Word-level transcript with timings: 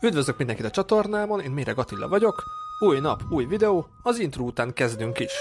Üdvözlök 0.00 0.36
mindenkit 0.36 0.64
a 0.64 0.70
csatornámon, 0.70 1.40
én 1.40 1.50
Méreg 1.50 1.78
Attila 1.78 2.08
vagyok. 2.08 2.42
Új 2.78 3.00
nap, 3.00 3.22
új 3.30 3.44
videó, 3.44 3.86
az 4.02 4.18
intro 4.18 4.44
után 4.44 4.72
kezdünk 4.72 5.18
is. 5.18 5.32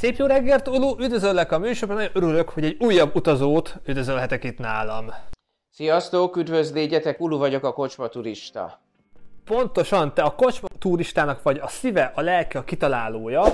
Szép 0.00 0.16
jó 0.16 0.26
reggelt, 0.26 0.68
Ulu, 0.68 0.94
üdvözöllek 0.98 1.52
a 1.52 1.58
műsorban, 1.58 1.96
nagyon 1.96 2.12
örülök, 2.14 2.48
hogy 2.48 2.64
egy 2.64 2.76
újabb 2.78 3.16
utazót 3.16 3.76
üdvözölhetek 3.86 4.44
itt 4.44 4.58
nálam. 4.58 5.06
Sziasztok, 5.70 6.36
üdvözlégyetek, 6.36 7.20
Ulu 7.20 7.38
vagyok 7.38 7.64
a 7.64 7.72
kocsma 7.72 8.08
turista. 8.08 8.80
Pontosan, 9.44 10.14
te 10.14 10.22
a 10.22 10.34
kocsma 10.34 10.68
turistának 10.78 11.42
vagy 11.42 11.58
a 11.58 11.68
szíve, 11.68 12.12
a 12.14 12.20
lelke, 12.20 12.58
a 12.58 12.64
kitalálója. 12.64 13.44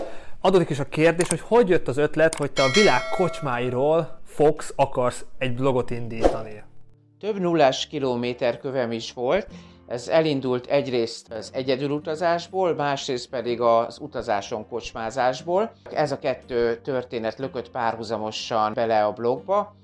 Adódik 0.41 0.71
is 0.71 0.79
a 0.79 0.89
kérdés, 0.89 1.29
hogy 1.29 1.41
hogy 1.41 1.69
jött 1.69 1.89
az 1.89 1.97
ötlet, 1.97 2.35
hogy 2.35 2.53
te 2.53 2.63
a 2.63 2.71
világ 2.75 3.01
kocsmáiról 3.17 4.21
fogsz, 4.25 4.73
akarsz 4.77 5.25
egy 5.39 5.55
blogot 5.55 5.91
indítani. 5.91 6.63
Több 7.21 7.39
nullás 7.39 7.87
kilométer 7.87 8.59
kövem 8.59 8.93
is 8.93 9.13
volt, 9.13 9.47
ez 9.87 10.09
elindult 10.09 10.67
egyrészt 10.67 11.33
az 11.33 11.51
egyedülutazásból, 11.55 12.75
másrészt 12.75 13.29
pedig 13.29 13.61
az 13.61 13.99
utazáson 13.99 14.69
kocsmázásból. 14.69 15.73
Ez 15.91 16.13
a 16.13 16.19
kettő 16.19 16.81
történet 16.81 17.39
lökött 17.39 17.71
párhuzamosan 17.71 18.73
bele 18.75 19.05
a 19.05 19.13
blogba. 19.13 19.75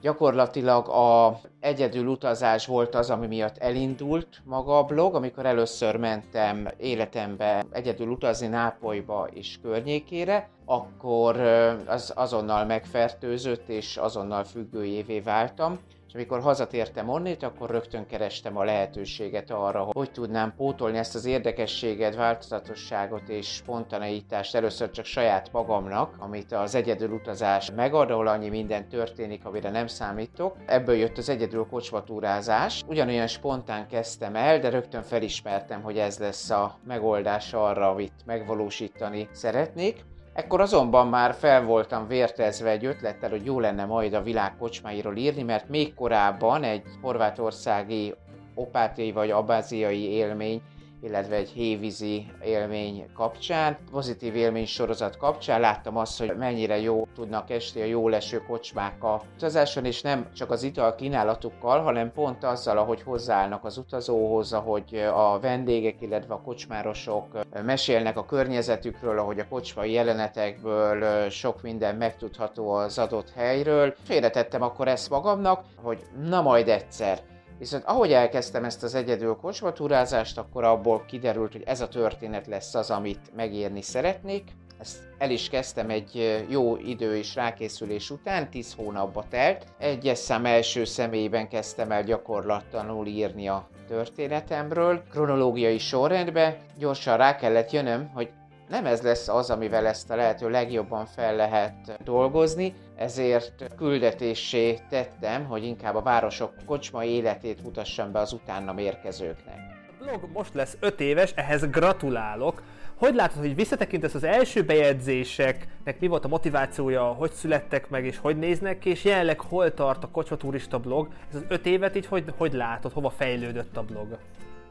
Gyakorlatilag 0.00 0.88
a 0.88 1.40
egyedül 1.60 2.06
utazás 2.06 2.66
volt 2.66 2.94
az, 2.94 3.10
ami 3.10 3.26
miatt 3.26 3.58
elindult 3.58 4.42
maga 4.44 4.78
a 4.78 4.84
blog, 4.84 5.14
amikor 5.14 5.46
először 5.46 5.96
mentem 5.96 6.68
életembe 6.76 7.64
egyedül 7.70 8.08
utazni 8.08 8.46
Nápolyba 8.46 9.28
és 9.32 9.58
környékére, 9.62 10.48
akkor 10.64 11.40
az 11.86 12.12
azonnal 12.16 12.64
megfertőzött 12.64 13.68
és 13.68 13.96
azonnal 13.96 14.44
függőjévé 14.44 15.20
váltam 15.20 15.78
amikor 16.14 16.40
hazatértem 16.40 17.08
onnét, 17.08 17.42
akkor 17.42 17.70
rögtön 17.70 18.06
kerestem 18.06 18.56
a 18.56 18.64
lehetőséget 18.64 19.50
arra, 19.50 19.88
hogy 19.92 20.10
tudnám 20.10 20.54
pótolni 20.56 20.98
ezt 20.98 21.14
az 21.14 21.24
érdekességet, 21.24 22.14
változatosságot 22.14 23.28
és 23.28 23.46
spontaneitást 23.54 24.54
először 24.54 24.90
csak 24.90 25.04
saját 25.04 25.52
magamnak, 25.52 26.14
amit 26.18 26.52
az 26.52 26.74
egyedül 26.74 27.10
utazás 27.10 27.70
megad, 27.70 28.10
ahol 28.10 28.26
annyi 28.26 28.48
minden 28.48 28.88
történik, 28.88 29.44
amire 29.44 29.70
nem 29.70 29.86
számítok. 29.86 30.56
Ebből 30.66 30.94
jött 30.94 31.18
az 31.18 31.28
egyedül 31.28 31.66
kocsmatúrázás. 31.70 32.82
Ugyanolyan 32.86 33.26
spontán 33.26 33.88
kezdtem 33.88 34.36
el, 34.36 34.58
de 34.58 34.68
rögtön 34.68 35.02
felismertem, 35.02 35.82
hogy 35.82 35.98
ez 35.98 36.18
lesz 36.18 36.50
a 36.50 36.78
megoldás 36.86 37.52
arra, 37.52 37.90
amit 37.90 38.12
megvalósítani 38.24 39.28
szeretnék. 39.32 40.04
Ekkor 40.34 40.60
azonban 40.60 41.08
már 41.08 41.34
fel 41.34 41.64
voltam 41.64 42.06
vértezve 42.06 42.70
egy 42.70 42.84
ötlettel, 42.84 43.30
hogy 43.30 43.44
jó 43.44 43.60
lenne 43.60 43.84
majd 43.84 44.14
a 44.14 44.22
világ 44.22 44.56
kocsmáiról 44.56 45.16
írni, 45.16 45.42
mert 45.42 45.68
még 45.68 45.94
korábban 45.94 46.62
egy 46.62 46.82
horvátországi 47.00 48.14
opátiai 48.54 49.12
vagy 49.12 49.30
abáziai 49.30 50.10
élmény 50.10 50.62
illetve 51.04 51.36
egy 51.36 51.48
hévízi 51.48 52.26
élmény 52.44 53.06
kapcsán, 53.14 53.76
pozitív 53.90 54.36
élmény 54.36 54.66
sorozat 54.66 55.16
kapcsán 55.16 55.60
láttam 55.60 55.96
azt, 55.96 56.18
hogy 56.18 56.36
mennyire 56.36 56.80
jó 56.80 57.08
tudnak 57.14 57.50
esni 57.50 57.80
a 57.80 57.84
jó 57.84 58.08
leső 58.08 58.42
kocsmák 58.48 59.04
a 59.04 59.22
utazáson, 59.34 59.84
és 59.84 60.02
nem 60.02 60.26
csak 60.34 60.50
az 60.50 60.62
ital 60.62 60.94
kínálatukkal, 60.94 61.82
hanem 61.82 62.12
pont 62.12 62.44
azzal, 62.44 62.78
ahogy 62.78 63.02
hozzáállnak 63.02 63.64
az 63.64 63.78
utazóhoz, 63.78 64.52
ahogy 64.52 64.94
a 65.14 65.38
vendégek, 65.40 66.00
illetve 66.00 66.34
a 66.34 66.40
kocsmárosok 66.40 67.38
mesélnek 67.64 68.16
a 68.16 68.24
környezetükről, 68.24 69.18
ahogy 69.18 69.38
a 69.38 69.48
kocsmai 69.48 69.92
jelenetekből 69.92 71.28
sok 71.28 71.62
minden 71.62 71.96
megtudható 71.96 72.70
az 72.70 72.98
adott 72.98 73.30
helyről. 73.30 73.94
Félretettem 74.04 74.62
akkor 74.62 74.88
ezt 74.88 75.10
magamnak, 75.10 75.64
hogy 75.82 76.02
na 76.28 76.42
majd 76.42 76.68
egyszer 76.68 77.18
Viszont 77.58 77.84
ahogy 77.84 78.12
elkezdtem 78.12 78.64
ezt 78.64 78.82
az 78.82 78.94
egyedül 78.94 79.36
kocsmatúrázást, 79.36 80.38
akkor 80.38 80.64
abból 80.64 81.04
kiderült, 81.06 81.52
hogy 81.52 81.62
ez 81.66 81.80
a 81.80 81.88
történet 81.88 82.46
lesz 82.46 82.74
az, 82.74 82.90
amit 82.90 83.30
megírni 83.36 83.82
szeretnék. 83.82 84.50
Ezt 84.80 84.98
el 85.18 85.30
is 85.30 85.48
kezdtem 85.48 85.90
egy 85.90 86.44
jó 86.48 86.76
idő 86.76 87.16
és 87.16 87.34
rákészülés 87.34 88.10
után, 88.10 88.50
10 88.50 88.74
hónapba 88.74 89.24
telt. 89.28 89.66
Egyes 89.78 90.18
szám 90.18 90.46
első 90.46 90.84
személyben 90.84 91.48
kezdtem 91.48 91.90
el 91.90 92.02
gyakorlatlanul 92.02 93.06
írni 93.06 93.48
a 93.48 93.68
történetemről, 93.88 95.02
kronológiai 95.10 95.78
sorrendbe. 95.78 96.56
Gyorsan 96.78 97.16
rá 97.16 97.36
kellett 97.36 97.70
jönnöm, 97.70 98.10
hogy 98.14 98.30
nem 98.68 98.86
ez 98.86 99.02
lesz 99.02 99.28
az, 99.28 99.50
amivel 99.50 99.86
ezt 99.86 100.10
a 100.10 100.16
lehető 100.16 100.50
legjobban 100.50 101.06
fel 101.06 101.36
lehet 101.36 101.98
dolgozni, 102.04 102.74
ezért 102.96 103.74
küldetésé 103.76 104.78
tettem, 104.88 105.44
hogy 105.44 105.64
inkább 105.64 105.94
a 105.94 106.02
városok 106.02 106.52
kocsma 106.66 107.04
életét 107.04 107.62
mutassam 107.62 108.12
be 108.12 108.18
az 108.18 108.32
utána 108.32 108.80
érkezőknek. 108.80 109.58
A 110.00 110.04
blog 110.04 110.30
most 110.32 110.54
lesz 110.54 110.76
5 110.80 111.00
éves, 111.00 111.32
ehhez 111.34 111.70
gratulálok. 111.70 112.62
Hogy 112.94 113.14
látod, 113.14 113.38
hogy 113.38 113.54
visszatekintesz 113.54 114.14
az 114.14 114.24
első 114.24 114.64
bejegyzéseknek, 114.64 116.00
mi 116.00 116.06
volt 116.06 116.24
a 116.24 116.28
motivációja, 116.28 117.04
hogy 117.04 117.32
születtek 117.32 117.88
meg 117.88 118.04
és 118.04 118.18
hogy 118.18 118.38
néznek 118.38 118.78
ki, 118.78 118.90
és 118.90 119.04
jelenleg 119.04 119.40
hol 119.40 119.74
tart 119.74 120.04
a 120.04 120.08
Kocsma 120.08 120.36
Turista 120.36 120.78
blog? 120.78 121.08
Ez 121.28 121.34
az 121.34 121.44
5 121.48 121.66
évet 121.66 121.96
így 121.96 122.06
hogy, 122.06 122.24
hogy 122.36 122.52
látod, 122.52 122.92
hova 122.92 123.10
fejlődött 123.10 123.76
a 123.76 123.82
blog? 123.82 124.18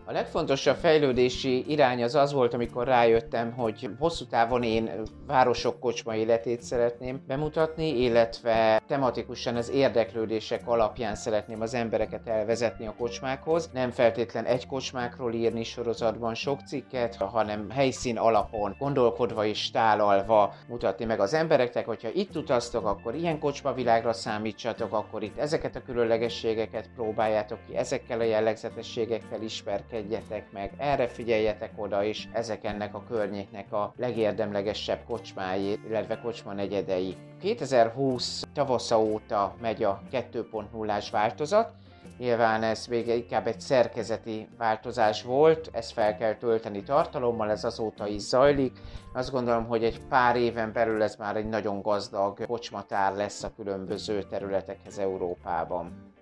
A 0.06 0.12
legfontosabb 0.12 0.76
fejlődési 0.76 1.72
irány 1.72 2.04
az 2.04 2.16
az 2.16 2.34
volt, 2.34 2.54
amikor 2.54 2.88
rájöttem, 2.88 3.52
hogy 3.52 3.90
hosszú 4.00 4.26
távon 4.26 4.64
én 4.64 4.90
városok 5.28 5.80
kocsma 5.80 6.16
életét 6.16 6.62
szeretném 6.62 7.24
bemutatni, 7.28 8.02
illetve 8.02 8.82
tematikusan 8.88 9.56
az 9.56 9.70
érdeklődések 9.70 10.68
alapján 10.68 11.16
szeretném 11.16 11.62
az 11.62 11.74
embereket 11.74 12.28
elvezetni 12.28 12.88
a 12.88 12.96
kocsmákhoz. 12.98 13.70
Nem 13.74 13.92
feltétlen 13.92 14.46
egy 14.46 14.68
kocsmákról 14.68 15.34
írni 15.34 15.64
sorozatban 15.64 16.34
sok 16.34 16.60
cikket, 16.60 17.16
hanem 17.16 17.70
helyszín 17.70 18.18
alapon, 18.18 18.76
gondolkodva 18.80 19.46
és 19.46 19.72
tálalva 19.72 20.54
mutatni 20.68 21.06
meg 21.06 21.20
az 21.20 21.34
embereknek, 21.34 21.86
hogyha 21.86 22.10
itt 22.14 22.36
utaztok, 22.36 22.86
akkor 22.86 23.16
ilyen 23.16 23.40
kocsmavilágra 23.40 24.14
számítsatok, 24.14 24.94
akkor 24.94 25.24
itt 25.24 25.38
ezeket 25.38 25.76
a 25.76 25.84
különlegességeket 25.84 26.90
próbáljátok 26.96 27.60
ki, 27.68 27.76
ezekkel 27.76 28.20
a 28.20 28.24
jellegzetességekkel 28.24 29.42
ismerkedni 29.42 29.92
ismerkedjetek 29.94 30.52
meg, 30.52 30.72
erre 30.78 31.08
figyeljetek 31.08 31.72
oda 31.76 32.04
is, 32.04 32.30
ezek 32.32 32.64
ennek 32.64 32.96
a 32.96 33.04
környéknek 33.08 33.74
a 33.74 33.94
legérdemlegesebb 33.98 35.04
kocsmái, 35.08 35.80
illetve 35.88 36.20
kocsma 36.20 36.54
negyedei. 36.54 37.16
2020 37.42 38.44
tavasza 38.54 39.00
óta 39.00 39.56
megy 39.62 39.84
a 39.84 40.02
2.0-ás 40.12 41.10
változat, 41.12 41.72
Nyilván 42.18 42.64
ez 42.64 42.88
még 42.88 43.08
inkább 43.08 43.48
egy 43.48 43.60
szerkezeti 43.60 44.48
változás 44.58 45.24
volt, 45.24 45.70
ezt 45.72 45.92
fel 45.92 46.18
kell 46.18 46.36
tölteni 46.36 46.84
tartalommal, 46.84 47.50
ez 47.50 47.64
azóta 47.64 48.08
is 48.08 48.22
zajlik. 48.22 48.80
Azt 49.14 49.32
gondolom, 49.32 49.66
hogy 49.66 49.84
egy 49.84 50.00
pár 50.10 50.36
éven 50.36 50.74
belül 50.74 51.04
ez 51.04 51.16
már 51.16 51.36
egy 51.36 51.50
nagyon 51.50 51.82
gazdag 51.82 52.46
kocsmatár 52.46 53.16
lesz 53.16 53.44
a 53.44 53.52
különböző 53.56 54.24
területekhez 54.24 54.98
Európában. 54.98 56.13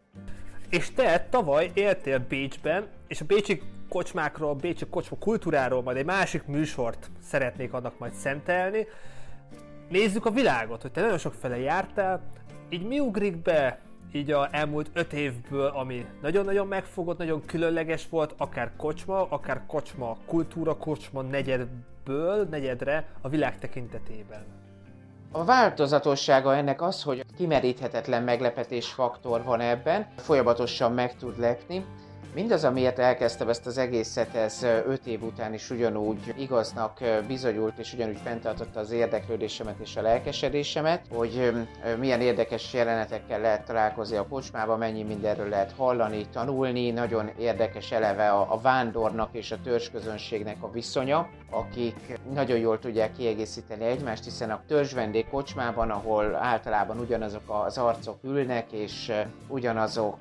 És 0.71 0.91
te 0.91 1.27
tavaly 1.29 1.71
éltél 1.73 2.19
Bécsben, 2.29 2.87
és 3.07 3.21
a 3.21 3.25
bécsi 3.25 3.61
kocsmákról, 3.89 4.49
a 4.49 4.55
bécsi 4.55 4.85
kocsma 4.85 5.17
kultúráról 5.17 5.81
majd 5.81 5.97
egy 5.97 6.05
másik 6.05 6.45
műsort 6.45 7.09
szeretnék 7.21 7.73
annak 7.73 7.99
majd 7.99 8.13
szentelni. 8.13 8.87
Nézzük 9.89 10.25
a 10.25 10.31
világot, 10.31 10.81
hogy 10.81 10.91
te 10.91 11.01
nagyon 11.01 11.17
sok 11.17 11.33
fele 11.33 11.57
jártál, 11.57 12.21
így 12.69 12.87
mi 12.87 12.99
ugrik 12.99 13.37
be 13.37 13.79
így 14.11 14.31
a 14.31 14.49
elmúlt 14.51 14.89
öt 14.93 15.13
évből, 15.13 15.67
ami 15.67 16.05
nagyon-nagyon 16.21 16.67
megfogott, 16.67 17.17
nagyon 17.17 17.45
különleges 17.45 18.09
volt, 18.09 18.33
akár 18.37 18.71
kocsma, 18.77 19.29
akár 19.29 19.61
kocsma 19.67 20.17
kultúra, 20.25 20.77
kocsma 20.77 21.21
negyedből, 21.21 22.47
negyedre 22.49 23.07
a 23.21 23.29
világ 23.29 23.59
tekintetében. 23.59 24.45
A 25.33 25.43
változatossága 25.43 26.55
ennek 26.55 26.81
az, 26.81 27.03
hogy 27.03 27.25
kimeríthetetlen 27.37 28.23
meglepetés 28.23 28.87
faktor 28.87 29.43
van 29.43 29.59
ebben, 29.59 30.07
folyamatosan 30.17 30.91
meg 30.91 31.15
tud 31.15 31.39
lepni. 31.39 31.85
Mindaz, 32.33 32.63
amiért 32.63 32.99
elkezdtem 32.99 33.49
ezt 33.49 33.65
az 33.65 33.77
egészet, 33.77 34.35
ez 34.35 34.63
öt 34.63 35.05
év 35.05 35.23
után 35.23 35.53
is 35.53 35.69
ugyanúgy 35.69 36.33
igaznak 36.37 36.99
bizonyult, 37.27 37.77
és 37.77 37.93
ugyanúgy 37.93 38.19
fenntartotta 38.23 38.79
az 38.79 38.91
érdeklődésemet 38.91 39.79
és 39.79 39.95
a 39.95 40.01
lelkesedésemet, 40.01 41.01
hogy 41.13 41.51
milyen 41.99 42.21
érdekes 42.21 42.73
jelenetekkel 42.73 43.39
lehet 43.39 43.65
találkozni 43.65 44.17
a 44.17 44.27
kocsmában, 44.27 44.77
mennyi 44.77 45.03
mindenről 45.03 45.49
lehet 45.49 45.73
hallani, 45.77 46.25
tanulni, 46.33 46.91
nagyon 46.91 47.29
érdekes 47.39 47.91
eleve 47.91 48.29
a, 48.29 48.53
a 48.53 48.59
vándornak 48.61 49.29
és 49.31 49.51
a 49.51 49.61
törzsközönségnek 49.63 50.63
a 50.63 50.71
viszonya, 50.71 51.29
akik 51.49 52.19
nagyon 52.33 52.57
jól 52.57 52.79
tudják 52.79 53.11
kiegészíteni 53.11 53.85
egymást, 53.85 54.23
hiszen 54.23 54.51
a 54.51 54.61
törzsvendég 54.67 55.29
kocsmában, 55.29 55.89
ahol 55.89 56.35
általában 56.35 56.99
ugyanazok 56.99 57.43
az 57.65 57.77
arcok 57.77 58.17
ülnek, 58.23 58.71
és 58.71 59.11
ugyanazok 59.47 60.17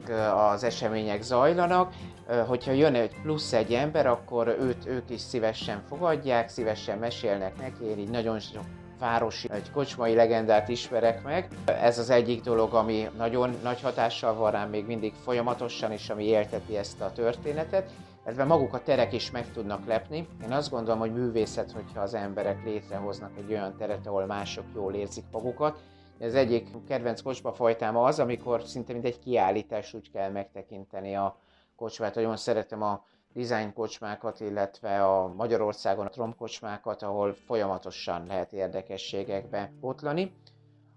az 0.52 0.64
események 0.64 1.22
zajlanak, 1.22 1.92
hogyha 2.46 2.72
jön 2.72 2.94
egy 2.94 3.14
plusz 3.22 3.52
egy 3.52 3.72
ember, 3.72 4.06
akkor 4.06 4.56
őt 4.60 4.86
ők 4.86 5.10
is 5.10 5.20
szívesen 5.20 5.82
fogadják, 5.88 6.48
szívesen 6.48 6.98
mesélnek 6.98 7.56
neki, 7.60 7.84
én 7.84 7.98
így 7.98 8.10
nagyon 8.10 8.38
sok 8.38 8.64
városi, 8.98 9.48
egy 9.50 9.70
kocsmai 9.70 10.14
legendát 10.14 10.68
ismerek 10.68 11.22
meg. 11.22 11.48
Ez 11.64 11.98
az 11.98 12.10
egyik 12.10 12.42
dolog, 12.42 12.74
ami 12.74 13.08
nagyon 13.16 13.56
nagy 13.62 13.80
hatással 13.80 14.34
van 14.34 14.50
rám 14.50 14.70
még 14.70 14.86
mindig 14.86 15.12
folyamatosan, 15.24 15.92
és 15.92 16.10
ami 16.10 16.24
élteti 16.24 16.76
ezt 16.76 17.00
a 17.00 17.12
történetet 17.12 17.90
illetve 18.24 18.44
maguk 18.44 18.74
a 18.74 18.82
terek 18.82 19.12
is 19.12 19.30
meg 19.30 19.52
tudnak 19.52 19.86
lepni. 19.86 20.28
Én 20.42 20.52
azt 20.52 20.70
gondolom, 20.70 20.98
hogy 20.98 21.12
művészet, 21.12 21.72
hogyha 21.72 22.00
az 22.00 22.14
emberek 22.14 22.64
létrehoznak 22.64 23.30
egy 23.36 23.50
olyan 23.50 23.76
teret, 23.76 24.06
ahol 24.06 24.26
mások 24.26 24.64
jól 24.74 24.94
érzik 24.94 25.24
magukat. 25.32 25.78
Ez 26.18 26.34
egyik 26.34 26.68
kedvenc 26.88 27.22
kocsma 27.22 27.52
fajtám 27.52 27.96
az, 27.96 28.18
amikor 28.18 28.62
szinte 28.62 28.92
mint 28.92 29.04
egy 29.04 29.18
kiállítás 29.18 29.94
úgy 29.94 30.10
kell 30.10 30.30
megtekinteni 30.30 31.16
a 31.16 31.36
kocsmát. 31.80 32.14
Nagyon 32.14 32.36
szeretem 32.36 32.82
a 32.82 33.04
design 33.32 33.72
kocsmákat, 33.72 34.40
illetve 34.40 35.04
a 35.04 35.28
Magyarországon 35.28 36.06
a 36.06 36.10
tromkocsmákat, 36.10 37.02
ahol 37.02 37.34
folyamatosan 37.46 38.26
lehet 38.26 38.52
érdekességekbe 38.52 39.72
botlani. 39.80 40.32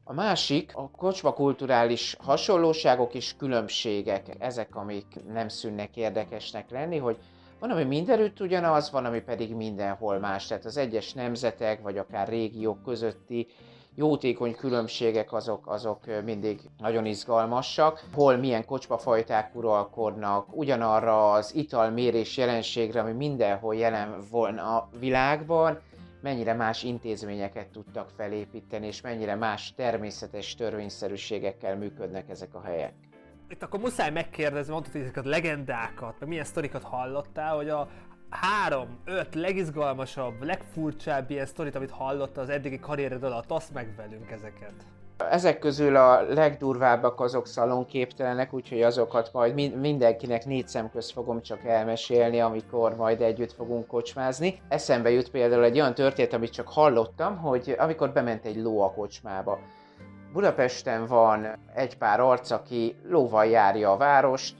A 0.03 0.13
másik 0.13 0.71
a 0.75 0.89
kocsma 0.89 1.33
kulturális 1.33 2.15
hasonlóságok 2.19 3.13
és 3.13 3.35
különbségek, 3.35 4.35
ezek, 4.39 4.75
amik 4.75 5.24
nem 5.27 5.47
szűnnek 5.47 5.95
érdekesnek 5.97 6.69
lenni, 6.69 6.97
hogy 6.97 7.18
van, 7.59 7.69
ami 7.69 7.83
mindenütt 7.83 8.39
ugyanaz, 8.39 8.91
van, 8.91 9.06
ami 9.06 9.21
pedig 9.21 9.56
mindenhol 9.56 10.19
más. 10.19 10.47
Tehát 10.47 10.65
az 10.65 10.77
egyes 10.77 11.13
nemzetek, 11.13 11.81
vagy 11.81 11.97
akár 11.97 12.27
régiók 12.27 12.83
közötti 12.83 13.47
jótékony 13.95 14.55
különbségek 14.55 15.33
azok, 15.33 15.67
azok 15.67 16.23
mindig 16.25 16.59
nagyon 16.77 17.05
izgalmasak. 17.05 18.03
Hol 18.13 18.37
milyen 18.37 18.65
kocsmafajták 18.65 19.55
uralkodnak, 19.55 20.57
ugyanarra 20.57 21.31
az 21.31 21.55
italmérés 21.55 22.37
jelenségre, 22.37 22.99
ami 22.99 23.11
mindenhol 23.11 23.75
jelen 23.75 24.15
volna 24.31 24.77
a 24.77 24.89
világban, 24.99 25.79
mennyire 26.21 26.53
más 26.53 26.83
intézményeket 26.83 27.67
tudtak 27.67 28.09
felépíteni, 28.17 28.87
és 28.87 29.01
mennyire 29.01 29.35
más 29.35 29.73
természetes 29.73 30.55
törvényszerűségekkel 30.55 31.77
működnek 31.77 32.29
ezek 32.29 32.55
a 32.55 32.61
helyek. 32.61 32.93
Itt 33.49 33.63
akkor 33.63 33.79
muszáj 33.79 34.11
megkérdezni, 34.11 34.71
mondtad, 34.71 34.91
hogy 34.91 35.01
ezeket 35.01 35.25
a 35.25 35.29
legendákat, 35.29 36.19
meg 36.19 36.29
milyen 36.29 36.43
sztorikat 36.43 36.83
hallottál, 36.83 37.55
hogy 37.55 37.69
a 37.69 37.87
három, 38.41 38.97
öt 39.06 39.35
legizgalmasabb, 39.35 40.44
legfurcsább 40.44 41.30
ilyen 41.30 41.45
sztorit, 41.45 41.75
amit 41.75 41.91
hallottál 41.91 42.44
az 42.44 42.50
eddigi 42.50 42.80
karriered 42.80 43.24
alatt, 43.24 43.51
azt 43.51 43.74
meg 43.74 43.94
velünk 43.97 44.31
ezeket. 44.31 44.74
Ezek 45.30 45.59
közül 45.59 45.95
a 45.95 46.21
legdurvábbak 46.21 47.19
azok 47.19 47.47
szalonképtelenek, 47.47 48.53
úgyhogy 48.53 48.81
azokat 48.81 49.30
majd 49.33 49.75
mindenkinek 49.80 50.45
négy 50.45 50.68
szem 50.68 50.89
közt 50.89 51.12
fogom 51.12 51.41
csak 51.41 51.65
elmesélni, 51.65 52.39
amikor 52.39 52.95
majd 52.95 53.21
együtt 53.21 53.53
fogunk 53.53 53.88
kocsmázni. 53.88 54.62
Eszembe 54.68 55.09
jut 55.09 55.29
például 55.29 55.63
egy 55.63 55.79
olyan 55.79 55.94
történet, 55.94 56.33
amit 56.33 56.51
csak 56.51 56.68
hallottam, 56.68 57.38
hogy 57.38 57.75
amikor 57.77 58.12
bement 58.12 58.45
egy 58.45 58.62
ló 58.62 58.81
a 58.81 58.91
kocsmába. 58.91 59.59
Budapesten 60.33 61.06
van 61.06 61.47
egy 61.74 61.97
pár 61.97 62.19
arc, 62.19 62.51
aki 62.51 62.95
lóval 63.09 63.45
járja 63.45 63.91
a 63.91 63.97
várost, 63.97 64.56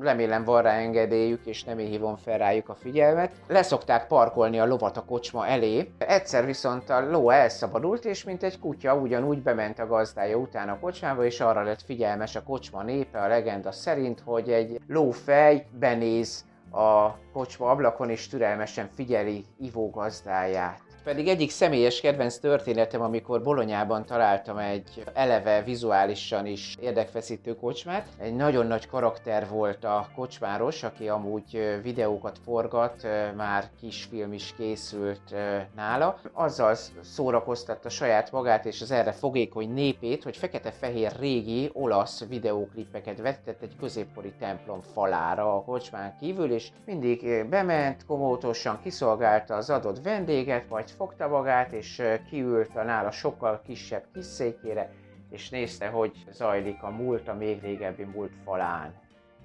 remélem 0.00 0.44
van 0.44 0.62
rá 0.62 0.72
engedélyük, 0.72 1.46
és 1.46 1.64
nem 1.64 1.78
én 1.78 1.88
hívom 1.88 2.16
fel 2.16 2.38
rájuk 2.38 2.68
a 2.68 2.74
figyelmet. 2.74 3.32
Leszokták 3.46 4.06
parkolni 4.06 4.58
a 4.58 4.66
lovat 4.66 4.96
a 4.96 5.04
kocsma 5.04 5.46
elé. 5.46 5.90
Egyszer 5.98 6.44
viszont 6.44 6.90
a 6.90 7.10
ló 7.10 7.30
elszabadult, 7.30 8.04
és 8.04 8.24
mint 8.24 8.42
egy 8.42 8.58
kutya 8.58 8.94
ugyanúgy 8.94 9.42
bement 9.42 9.78
a 9.78 9.86
gazdája 9.86 10.36
után 10.36 10.68
a 10.68 10.78
kocsmába, 10.78 11.24
és 11.24 11.40
arra 11.40 11.62
lett 11.62 11.82
figyelmes 11.82 12.36
a 12.36 12.42
kocsma 12.42 12.82
népe, 12.82 13.20
a 13.20 13.28
legenda 13.28 13.72
szerint, 13.72 14.20
hogy 14.24 14.50
egy 14.50 14.80
lófej 14.88 15.66
benéz 15.78 16.44
a 16.70 17.16
kocsma 17.32 17.70
ablakon, 17.70 18.10
és 18.10 18.28
türelmesen 18.28 18.88
figyeli 18.94 19.44
ivó 19.58 19.90
gazdáját 19.90 20.83
pedig 21.04 21.28
egyik 21.28 21.50
személyes 21.50 22.00
kedvenc 22.00 22.36
történetem, 22.36 23.02
amikor 23.02 23.42
Bolonyában 23.42 24.06
találtam 24.06 24.58
egy 24.58 25.04
eleve 25.14 25.62
vizuálisan 25.62 26.46
is 26.46 26.76
érdekfeszítő 26.80 27.54
kocsmát. 27.54 28.08
Egy 28.18 28.34
nagyon 28.34 28.66
nagy 28.66 28.86
karakter 28.86 29.48
volt 29.48 29.84
a 29.84 30.08
kocsmáros, 30.14 30.82
aki 30.82 31.08
amúgy 31.08 31.78
videókat 31.82 32.38
forgat, 32.44 33.06
már 33.36 33.64
kisfilm 33.80 34.32
is 34.32 34.54
készült 34.56 35.34
nála. 35.76 36.20
Azzal 36.32 36.74
szórakoztatta 37.02 37.88
saját 37.88 38.32
magát 38.32 38.64
és 38.64 38.80
az 38.80 38.90
erre 38.90 39.12
fogékony 39.12 39.72
népét, 39.72 40.22
hogy 40.22 40.36
fekete-fehér 40.36 41.12
régi 41.18 41.70
olasz 41.72 42.24
videóklipeket 42.28 43.20
vetett 43.20 43.62
egy 43.62 43.76
középkori 43.80 44.32
templom 44.38 44.80
falára 44.80 45.56
a 45.56 45.62
kocsmán 45.62 46.16
kívül, 46.20 46.52
és 46.52 46.68
mindig 46.84 47.48
bement, 47.48 48.04
komótosan 48.06 48.78
kiszolgálta 48.82 49.54
az 49.54 49.70
adott 49.70 50.02
vendéget, 50.02 50.68
majd 50.68 50.92
fogta 50.96 51.28
magát, 51.28 51.72
és 51.72 52.02
kiült 52.30 52.76
a 52.76 52.82
nála 52.82 53.10
sokkal 53.10 53.62
kisebb 53.66 54.04
kis 54.14 54.24
székére, 54.24 54.90
és 55.30 55.50
nézte, 55.50 55.86
hogy 55.86 56.12
zajlik 56.32 56.82
a 56.82 56.90
múlt, 56.90 57.28
a 57.28 57.34
még 57.34 57.60
régebbi 57.62 58.04
múlt 58.04 58.32
falán. 58.44 58.94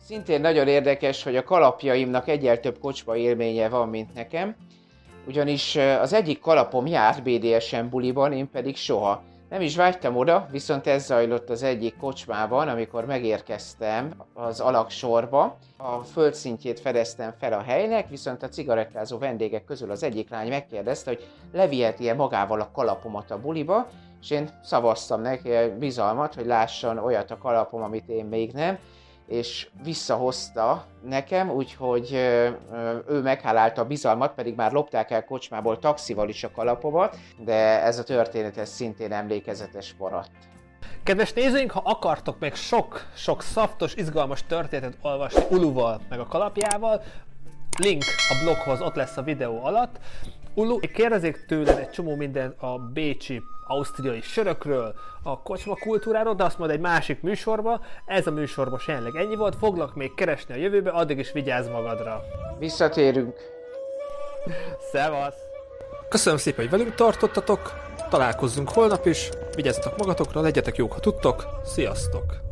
Szintén 0.01 0.41
nagyon 0.41 0.67
érdekes, 0.67 1.23
hogy 1.23 1.35
a 1.35 1.43
kalapjaimnak 1.43 2.27
egyel 2.27 2.59
több 2.59 2.79
kocsma 2.79 3.15
élménye 3.15 3.69
van, 3.69 3.89
mint 3.89 4.13
nekem, 4.13 4.55
ugyanis 5.27 5.75
az 5.75 6.13
egyik 6.13 6.39
kalapom 6.39 6.87
járt 6.87 7.23
BDSM 7.23 7.85
buliban, 7.89 8.33
én 8.33 8.49
pedig 8.49 8.75
soha. 8.75 9.23
Nem 9.49 9.61
is 9.61 9.75
vágytam 9.75 10.15
oda, 10.15 10.47
viszont 10.51 10.87
ez 10.87 11.05
zajlott 11.05 11.49
az 11.49 11.63
egyik 11.63 11.97
kocsmában, 11.97 12.67
amikor 12.67 13.05
megérkeztem 13.05 14.13
az 14.33 14.59
alaksorba. 14.59 15.57
A 15.77 15.99
földszintjét 15.99 16.79
fedeztem 16.79 17.33
fel 17.39 17.53
a 17.53 17.61
helynek, 17.61 18.09
viszont 18.09 18.43
a 18.43 18.49
cigarettázó 18.49 19.17
vendégek 19.17 19.63
közül 19.63 19.91
az 19.91 20.03
egyik 20.03 20.29
lány 20.29 20.49
megkérdezte, 20.49 21.09
hogy 21.09 21.27
leviheti-e 21.53 22.13
magával 22.13 22.61
a 22.61 22.71
kalapomat 22.71 23.31
a 23.31 23.39
buliba, 23.39 23.87
és 24.21 24.29
én 24.29 24.49
szavaztam 24.63 25.21
neki 25.21 25.49
bizalmat, 25.79 26.35
hogy 26.35 26.45
lásson 26.45 26.97
olyat 26.97 27.31
a 27.31 27.37
kalapom, 27.37 27.81
amit 27.81 28.09
én 28.09 28.25
még 28.25 28.51
nem, 28.51 28.77
és 29.29 29.67
visszahozta 29.83 30.85
nekem, 31.03 31.49
úgyhogy 31.49 32.13
ő 33.07 33.21
meghálálta 33.23 33.81
a 33.81 33.85
bizalmat, 33.85 34.33
pedig 34.33 34.55
már 34.55 34.71
lopták 34.71 35.11
el 35.11 35.25
kocsmából 35.25 35.79
taxival 35.79 36.29
is 36.29 36.43
a 36.43 36.51
kalapomat, 36.51 37.17
de 37.37 37.83
ez 37.83 37.99
a 37.99 38.03
történet 38.03 38.57
ez 38.57 38.69
szintén 38.69 39.11
emlékezetes 39.11 39.95
maradt. 39.97 40.31
Kedves 41.03 41.33
nézőink, 41.33 41.71
ha 41.71 41.81
akartok 41.85 42.39
még 42.39 42.53
sok-sok 42.53 43.41
szaftos, 43.41 43.95
izgalmas 43.95 44.43
történetet 44.43 44.97
olvasni 45.01 45.43
Uluval, 45.49 46.01
meg 46.09 46.19
a 46.19 46.27
kalapjával, 46.27 47.01
link 47.77 48.03
a 48.29 48.43
bloghoz 48.43 48.81
ott 48.81 48.95
lesz 48.95 49.17
a 49.17 49.21
videó 49.21 49.63
alatt. 49.63 49.99
Ulu, 50.53 50.79
kérdezik 50.79 51.45
tőled 51.45 51.77
egy 51.77 51.89
csomó 51.89 52.15
minden 52.15 52.55
a 52.59 52.77
bécsi 52.77 53.41
ausztriai 53.69 54.21
sörökről, 54.21 54.93
a 55.23 55.41
kocsma 55.41 55.75
kultúráról, 55.75 56.33
de 56.33 56.43
azt 56.43 56.57
majd 56.57 56.71
egy 56.71 56.79
másik 56.79 57.21
műsorba. 57.21 57.81
Ez 58.05 58.27
a 58.27 58.31
műsorban 58.31 58.79
jelenleg 58.87 59.15
ennyi 59.15 59.35
volt, 59.35 59.55
foglak 59.55 59.95
még 59.95 60.13
keresni 60.13 60.53
a 60.53 60.57
jövőbe, 60.57 60.89
addig 60.89 61.17
is 61.17 61.31
vigyázz 61.31 61.67
magadra. 61.67 62.23
Visszatérünk. 62.59 63.37
Szevasz! 64.91 65.35
Köszönöm 66.09 66.39
szépen, 66.39 66.59
hogy 66.59 66.79
velünk 66.79 66.95
tartottatok, 66.95 67.73
találkozzunk 68.09 68.69
holnap 68.69 69.05
is, 69.05 69.29
vigyázzatok 69.55 69.97
magatokra, 69.97 70.41
legyetek 70.41 70.75
jók, 70.75 70.93
ha 70.93 70.99
tudtok, 70.99 71.45
sziasztok! 71.63 72.48